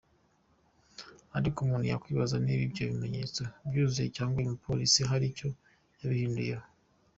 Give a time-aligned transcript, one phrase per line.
[1.37, 5.47] Ariko umuntu yakwibaza niba ibyo bimenyetso byuzuye cyangwa uyu mupolisi hari icyo
[5.99, 6.65] yabihinduyeho.